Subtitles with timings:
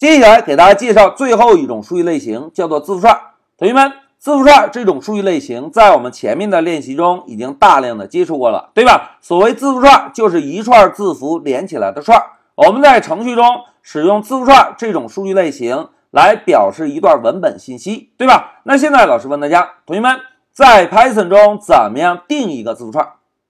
[0.00, 3.14] 接下来给大家介绍最后一种数据类型，叫做字符串。
[3.58, 9.18] 同学们，字符串这种数据类型，在我们前面的练习中已经大量的接触过了，对吧？
[9.20, 12.18] 所谓字符串，就是一串字符连起来的串。
[12.54, 13.44] 我们在程序中
[13.82, 18.62] 使用字符串这种数据类型来表示一段文本信息，对吧？
[18.64, 20.18] 那现在老师问大家，同学们
[20.50, 23.06] 在 Python 中怎么样定一个字符串？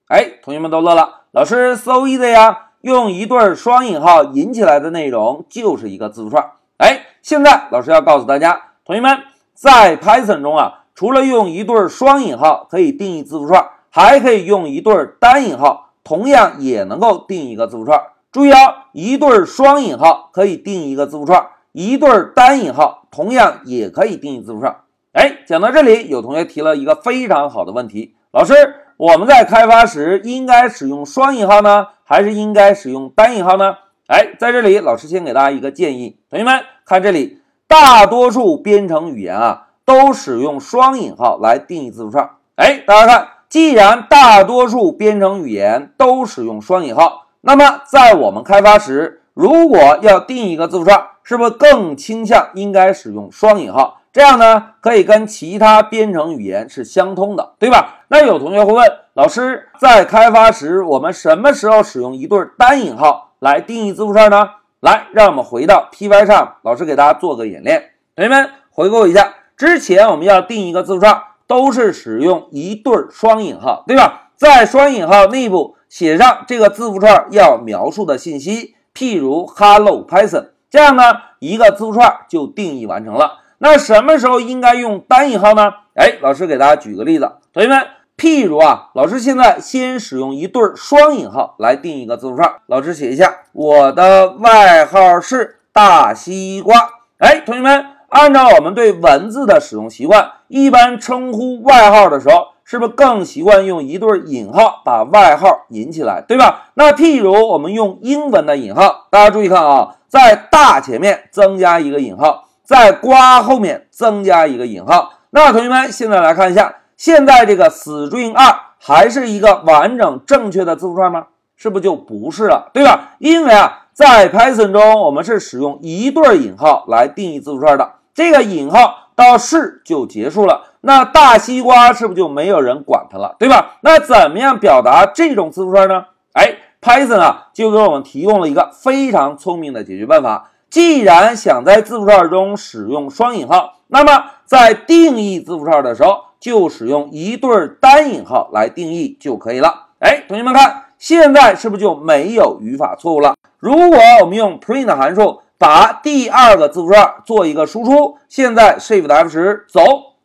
[0.09, 2.70] 哎，同学们都乐了，老师 so easy 呀。
[2.83, 6.53] 用一对双引号引起来的内容就是一个字符串。
[6.79, 9.19] 哎，现在老师要告诉大家，同学们
[9.53, 18.01] 在 Python 中啊，除了用一对双引号可以定义字符串，还可以用一对单引号，同样也能够定一个字符串。
[18.33, 24.75] 注意啊，一对双引号可以定一个字符串，一对单引号同样也可以定义字符串。
[25.13, 28.55] 哎，讲到这里，有同学提了一个非常好的问题，老师。
[29.01, 33.77] 我们在开发时应该使用双引号呢，还是应该使用单引号呢？
[34.09, 42.31] 哎，在这里，老师先给大家一个建议，同学们看这里，大多数编程语言啊都使用双引号来定义字符串。
[42.57, 54.00] 哎，大家看，既然大多数编程语言都使用双引号，那么在我们开发时，如果要定一个字符串，是不是更倾向应该使用双引号？
[54.13, 58.01] 这样呢，可以跟其他编程语言是相通的，对吧？
[58.09, 64.49] 那有同学会问老师，在开发时，我们什么时候使用一对单引号来定义字符串呢？
[64.81, 67.91] 来，让我们回到 P Y 上老师给大家做个演练。
[68.17, 74.31] 同学们回顾一下，之前我们要定一个字符串，都是使用一对双引号，对吧？
[74.35, 81.03] 在双引号内部写上这个字符串要描述的信息，譬如 Hello Python，这样呢，
[81.39, 83.40] 一个字符串就定义完成了。
[83.63, 85.75] 那什么时候应该用单引号呢？
[85.95, 96.75] 哎，老师给大家举个例子，同学们，譬如啊，老师现在先使用一对双引号来定一个字符串，老师写一下，我的外号是大西瓜。
[97.19, 106.71] 哎，同学们，按照我们对文字的使用习惯，一般称呼外号的时候，是不是更习惯用一对引号把外号引起来，对吧？
[106.73, 112.47] 那譬如我们用英文的引号，大家注意看啊，在大前面增加一个引号。
[112.71, 121.27] 在瓜后面增加一个引号，那同学们现在来看一下，现在这个 string 二还是一个完整正确的字符串吗？
[121.57, 123.17] 是不是就不是了，对吧？
[123.19, 133.79] 因为啊，在 Python 中我们是使用一对引号来定义字符串的，这个引号到是就结束了，那大西瓜是不是就没有人管它了，对吧？
[133.81, 136.05] 那怎么样表达这种字符串呢？
[136.35, 140.51] 哎，Python 啊就给我们提供了一个非常聪明的解决办法。
[140.71, 147.51] 既然想在字符串中使用双引号，那么在定义字符串的时候，就使用一对
[147.81, 149.89] 单引号来定义就可以了。
[149.99, 153.35] 哎，同学们看，现在是不是就没有语法错误了？
[153.59, 159.81] 如果我们用 print 函数把第二个字符串做一个输出，现在 Shift F 十走，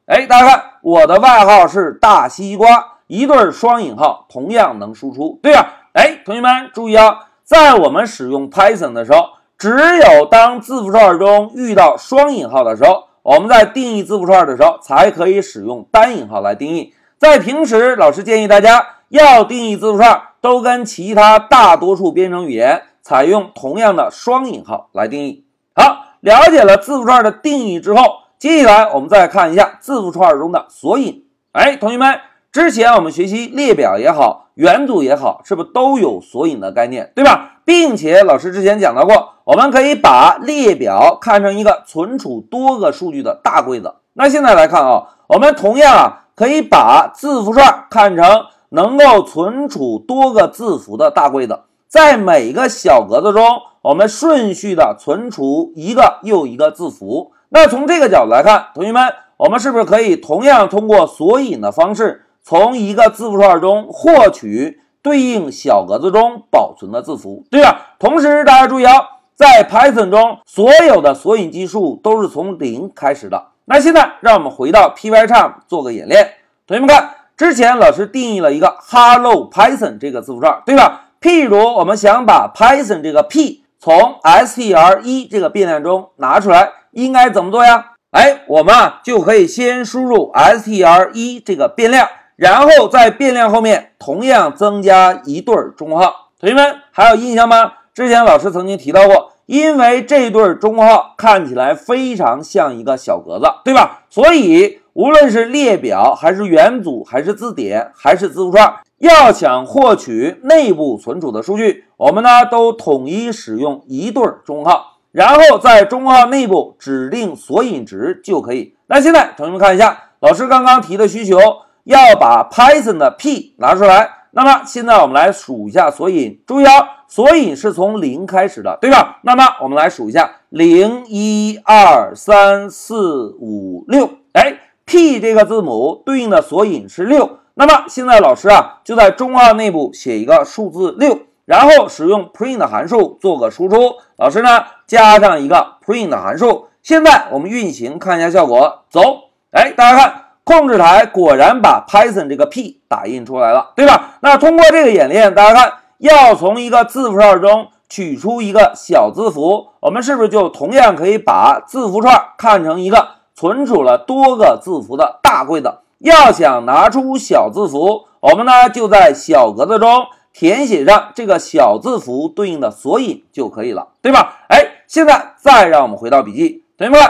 [0.06, 5.74] 哎，大家看，我的外号是大西瓜，一对双引号同样能输出，对吧？
[5.94, 9.30] 哎，同学们注意啊，在我们使用 Python 的时候。
[9.58, 16.94] 只有当字符串中遇到双引号的时候，我们在定义字符串的时候才可以使用单引号来定义。
[17.18, 25.46] 在平时，老师建议大家要定义字符串，都跟其他大多数编程语言采用同样的双引号来定义。
[25.74, 28.04] 好，了解了字符串的定义之后，
[28.38, 31.24] 接下来我们再看一下字符串中的索引。
[31.54, 32.20] 哎，同学们，
[32.52, 37.55] 之前我们学习列表也好，元组也好，是不是都有索引的概念，对吧？
[37.66, 43.96] 并且老师之前讲到过，我们可以把列表看成一个存储多个数据的大柜子。
[44.14, 53.44] 那现在来看啊，我们同样啊可以把字符串看成能够存储多个字符的大柜子，在每个小格子中，
[53.82, 57.32] 我们顺序的存储一个又一个字符。
[57.50, 64.82] 那从这个角度来看，同学们，我们是不是可以同样通过索引的方式，从一个字符串中获取？
[65.06, 67.94] 对应小格子中保存的字符，对吧？
[68.00, 68.94] 同时大家注意啊，
[69.36, 73.50] 在 Python 中所有的索引计数都是从零开始的。
[73.66, 76.32] 那现在让我们回到 Pycharm 做个演练。
[76.66, 81.10] 同学们看，之前老师定义了一个 Hello Python 这个字符串，对吧？
[81.22, 87.92] 譬如我们想把 Python 这个 P 从 str 一这个变量中拿出来，应该怎么做呀？
[88.10, 92.10] 哎，我们啊就可以先输入 str 一这个变量。
[92.36, 97.72] 然后在变量后面同样增加一对中号，同学们还有印象吗？
[97.94, 104.04] 之前老师曾经提到过，因为这对中号看起来非常像一个小格子，对吧？
[104.10, 114.98] 所以无论是列表还是元组还是字典还是字符串，要想获取内部存储的数据，我们呢都统一使用一对中号。
[115.14, 118.76] 然后在中括号内部指定索引值就可以。
[118.88, 121.38] 那现在同学们看一下，老师刚刚提的需求
[121.86, 124.10] 要把 Python 的 p 拿出来。
[124.32, 129.20] 那么现在我们来数一下索引，注意啊，索引是从零开始的，对吧？
[129.24, 137.40] 那么我们来数一下，零一二三四五六，哎，p 这个字母对应的索引是六。
[137.54, 143.94] 那么现在老师啊，就在中括号内部写一个数字六，然后使用 print 函数做个输出。
[144.18, 146.68] 老师呢加上一个 print 函数。
[146.84, 154.12] 现在我们运行看一下效果，走，哎，大家看，控制台果然把 Python 这个 p 打印出来了，对吧？
[154.22, 165.80] 那通过这个演练，大家看，要从一个字符串中取出一个小字符，我们是不是就同样可以把字符串看成一个存储了多个字符的大柜子？
[165.98, 174.46] 要想拿出小字符，我们呢就在小格子中填写上这个小字符对应的索引就可以了，对吧？
[174.50, 177.02] 哎，现在再让我们回到笔记，同学们，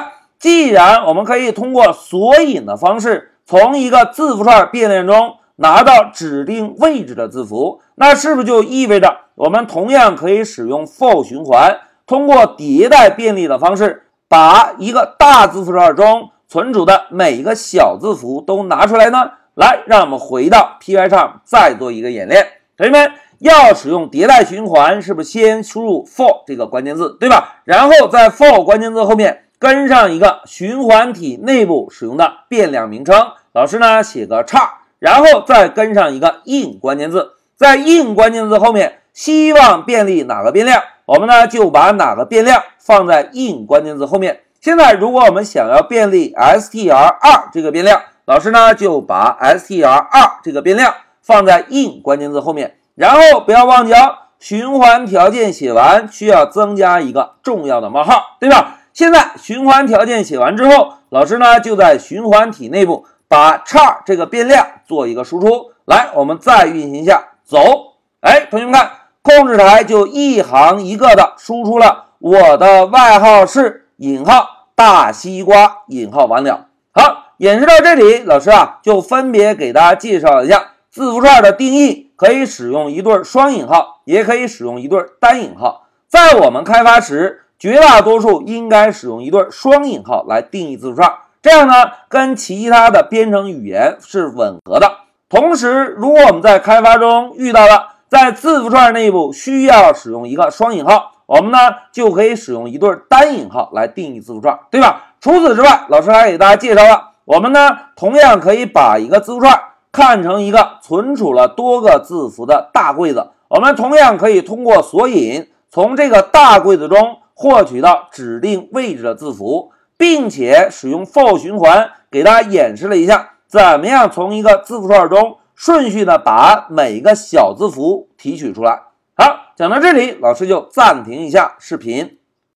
[0.46, 19.32] 既然我们可以通过索引的方式从一个字符串变量中拿到指定位置的字符，那是不是就意味着我们同样可以使用 for 循环，通过迭代便利的方式，把一个大字符串中存储的每一个小字符都拿出来呢？
[19.56, 22.46] 来，让我们回到 Py 上再做一个演练。
[22.78, 27.62] 同学们要使用迭代循环，是不是先输入 for 这个关键字，对吧？
[27.64, 33.16] 然后在 for 关键字后面跟上一个循环体内部使用的变量名称，
[33.54, 44.42] 老师呢写个叉，然后再跟上一个 in 关键字，在 in 关键字后面希望便利哪个变量，我们呢就把哪个变量放在 in 关键字后面。
[44.60, 58.80] 现在，如果我们想要便利 str2 这个变量，老师呢就把 str2 这个变量放在 in 关键字后面，然后不要忘记哦，循环条件写完需要增加一个重要的冒号，对吧？
[58.96, 65.74] 现在循环条件写完之后，老师呢就在循环体内部把叉这个变量做一个输出。
[65.84, 67.98] 来，我们再运行一下，走。
[68.22, 74.48] 哎，同学们看，控制台就一行一个的输出了我的外号是引号。
[74.76, 76.68] 大西瓜引号完了。
[76.94, 85.88] 好，演示到这里，老师啊就分别给大家介绍一下字符串的定义，可以使用一对双引号，也可以使用一对单引号。
[86.08, 91.12] 在我们开发时，绝大多数应该使用一对双引号来定义字符串，
[91.42, 91.74] 这样呢
[92.10, 94.92] 跟其他的编程语言是吻合的。
[95.30, 101.12] 同时，如果我们在开发中遇到了在字符串内部需要使用一个双引号。
[101.28, 101.58] 我们呢
[101.92, 105.16] 就可以使用一对单引号来定义字符串，对吧？
[105.20, 109.60] 除此之外，老师还给大家介绍了，我们呢同样可以把一个字符串
[109.92, 113.32] 看成一个存储了多个字符的大柜子。
[113.48, 128.82] 我们同样可以通过索引从这个大柜子中获取到指定位置的字符，并且使用 for 循环给大家演示了一下，怎么样从一个字符串中顺序的把每一个小字符提取出来。
[129.16, 132.18] 好，讲到这里，老师就暂停一下视频。